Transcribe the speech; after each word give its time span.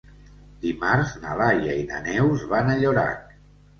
Dimarts 0.63 1.13
na 1.25 1.37
Laia 1.41 1.75
i 1.81 1.85
na 1.93 2.01
Neus 2.07 2.47
van 2.55 2.73
a 2.73 2.79
Llorac. 2.81 3.37